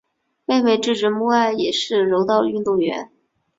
[0.45, 3.11] 妹妹志志目爱也是柔道运动员。